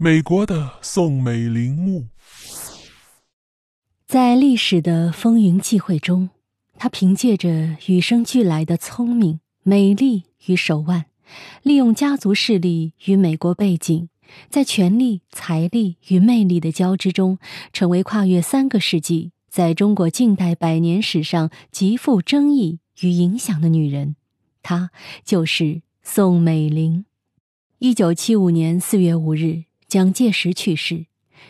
[0.00, 2.06] 美国的宋美龄墓，
[4.06, 6.30] 在历史的风云际会中，
[6.76, 11.06] 她凭借着与生俱来的聪明、美丽与手腕，
[11.64, 14.08] 利用家族势力与美国背景，
[14.48, 17.40] 在权力、财力与魅力的交织中，
[17.72, 24.14] 成为跨越三个世纪，在中国近代百年史上极富争议与影响的女人。
[24.62, 24.92] 她
[25.24, 27.04] 就是宋美龄。
[27.80, 29.64] 一九七五年四月五日。
[29.88, 31.06] 蒋介石去世，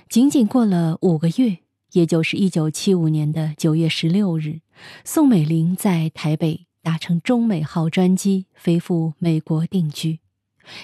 [0.09, 1.59] 仅仅过了五个月，
[1.91, 4.61] 也就是一九七五年的九月十六日，
[5.05, 10.21] 宋美龄在台北搭乘中美号专机飞赴美国定居。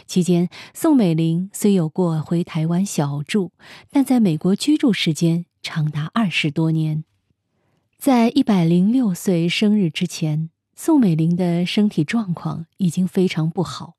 [0.05, 3.53] 期间，宋美龄虽有过回台湾小住，
[3.89, 7.05] 但在美国居住时间长达二十多年。
[7.97, 13.95] 在一百零六岁生日之前，宋美龄的身体状况已经非常不好。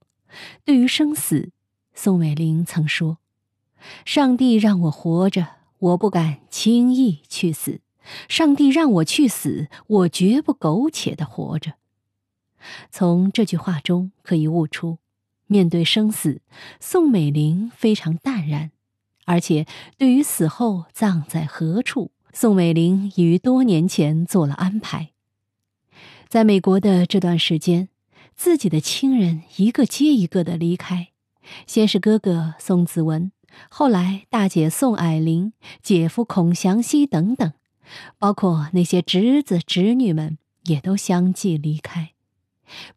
[0.66, 1.52] 对于生死，
[1.94, 3.20] 宋美龄曾说。
[4.06, 5.48] 上帝让我活着，
[5.80, 7.80] 我不敢轻易去死；
[8.28, 11.74] 上帝让我去死，我绝不苟且的活着。
[12.92, 14.98] 从这句话中可以悟出，
[15.48, 16.42] 面对生死，
[16.80, 18.72] 宋美龄非常淡然，
[19.26, 25.12] 而且对于死后葬在何处，宋美龄已于多年前做了安排。
[26.28, 27.90] 在美国的这段时间，
[28.36, 31.10] 自己的亲人一个接一个的离开，
[31.68, 33.32] 先是哥哥宋子文。
[33.70, 37.54] 后来，大姐宋霭龄、姐夫孔祥熙等等，
[38.18, 42.12] 包括那些侄子侄女们，也都相继离开。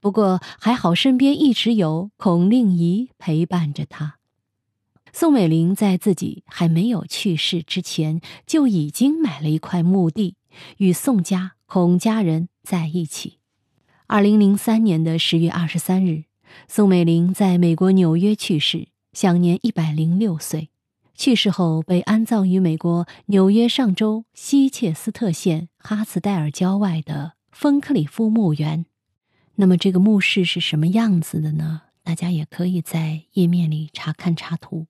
[0.01, 4.17] 不过还好，身边一直有孔令仪陪伴着她。
[5.13, 10.37] 宋美龄在自己还没有去世之前，就已经买了一块墓地，
[10.79, 13.39] 与宋家、孔家人在一起。
[14.07, 16.25] 二零零三年的十月二十三日，
[16.67, 18.89] 宋美龄在美国纽约去世。
[19.21, 20.71] 享年一百零六岁，
[21.17, 28.87] 去世后被安葬于美国纽约上州西切斯特县哈茨戴尔郊外的芬克里夫墓园。
[29.57, 31.81] 那么，这个墓室是什么样子的呢？
[32.05, 34.87] 大家也可以在页面里查看插图。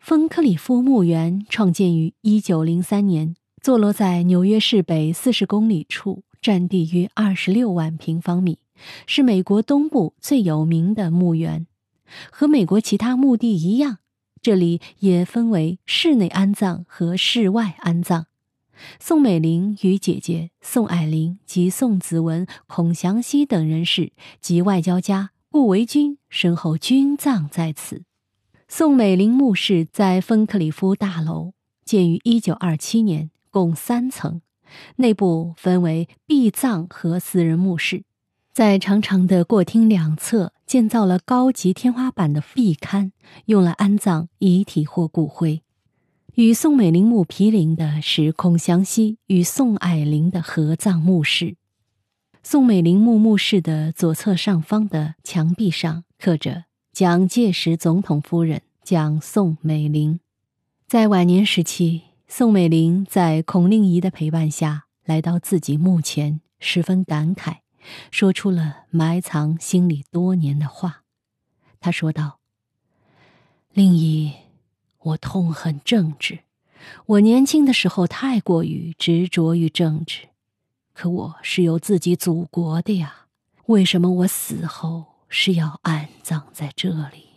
[0.00, 8.58] 芬克里夫墓园创建于一九零三年，坐落在纽约市北四十公里处，占地约二十六万平方米，
[9.06, 11.68] 是美国东部最有名的墓园。
[12.30, 13.98] 和美国其他墓地一样，
[14.42, 18.26] 这里也分为室内安葬和室外安葬。
[18.98, 28.02] 宋美龄与姐姐宋霭龄及宋子文、孔祥熙等人士及外交家顾维钧身后均葬在此。
[28.66, 31.52] 宋美龄墓室在芬克里夫大楼，
[31.84, 34.40] 建于1927年，共三层，
[34.96, 38.02] 内部分为壁葬和私人墓室。
[38.52, 43.12] 在长长的过厅两侧建造了高级天花板的壁龛，
[43.46, 45.62] 用来安葬遗体或骨灰。
[46.34, 51.56] 与宋美龄墓毗邻的是孔祥熙与宋霭龄的合葬墓室。
[52.42, 60.20] 宋美龄墓墓室的左侧上方的墙壁上刻着“蒋介石总统夫人蒋宋美龄”。
[60.86, 67.63] 在晚年时期，宋美龄在孔令仪的陪伴下来到自己墓前，十分感慨。
[68.10, 71.04] 说出了埋藏心里多年的话，
[71.80, 72.40] 他说道
[73.72, 74.32] ：“令仪，
[74.98, 76.40] 我痛恨政治，
[77.06, 80.28] 我年轻的时候太过于执着于政治，
[80.94, 83.26] 可我是有自己祖国的呀，
[83.66, 87.28] 为什么我死后是要安葬在这里？”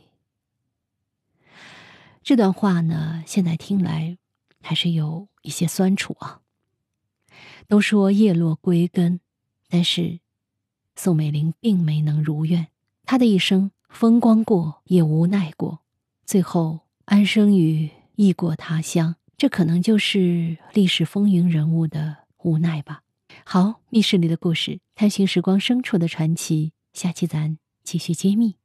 [2.23, 4.17] 这段话呢，现在听来
[4.61, 6.41] 还是有一些酸楚啊。
[7.67, 9.19] 都说叶落归根，
[9.67, 10.21] 但是。
[10.97, 12.67] 宋美龄并没能如愿，
[13.05, 15.79] 她的一生风光过，也无奈过，
[16.25, 19.15] 最后安生于异国他乡。
[19.37, 23.03] 这可能就是历史风云人物的无奈吧。
[23.45, 28.55] 好，密室里的故事，探寻时光深处的传奇，下期咱继续揭秘。